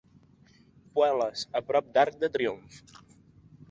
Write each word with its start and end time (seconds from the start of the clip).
Puel·les, 0.95 1.45
prop 1.69 1.95
de 1.99 2.03
l'Arc 2.03 2.21
de 2.25 2.35
Triomf. 2.39 2.85